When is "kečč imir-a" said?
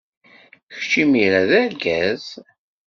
0.73-1.43